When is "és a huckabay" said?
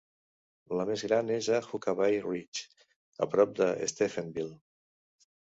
1.35-2.17